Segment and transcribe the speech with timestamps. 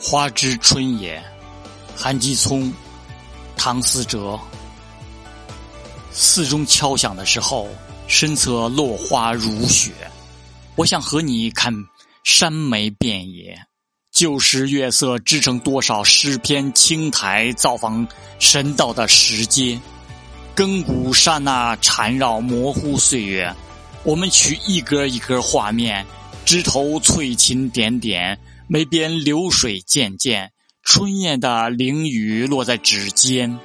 [0.00, 1.20] 花之春也，
[1.96, 2.72] 韩继聪、
[3.56, 4.38] 唐思哲。
[6.12, 7.68] 寺中敲响的时候，
[8.06, 9.90] 身侧落花如雪。
[10.76, 11.74] 我想和你看
[12.22, 13.60] 山梅遍野，
[14.12, 18.06] 旧时月色织成多少诗篇青苔，造访
[18.38, 19.78] 神道的石阶，
[20.54, 23.52] 亘古刹那缠绕模糊岁月。
[24.04, 26.06] 我们取一格一格画面，
[26.44, 28.38] 枝头翠琴点点。
[28.70, 30.52] 梅边流水渐渐，
[30.82, 33.58] 春燕的凌雨落在指尖。